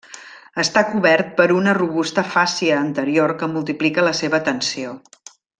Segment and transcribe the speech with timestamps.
[0.61, 5.01] Està cobert per una robusta fàscia anterior que multiplica la seva tensió.